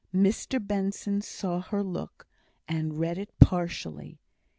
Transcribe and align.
Mr 0.11 0.57
Benson 0.59 1.21
saw 1.21 1.59
her 1.61 1.83
look, 1.83 2.25
and 2.67 2.97
read 2.97 3.19
it 3.19 3.29
partially. 3.37 4.19